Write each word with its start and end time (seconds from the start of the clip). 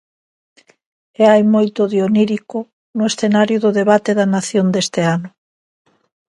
E 1.21 1.23
hai 1.31 1.43
moito 1.55 1.81
de 1.91 1.99
onírico 2.07 2.59
no 2.97 3.05
escenario 3.11 3.57
do 3.63 3.71
debate 3.79 4.11
da 4.19 4.31
nación 4.35 4.65
deste 4.75 5.01
ano. 5.15 5.29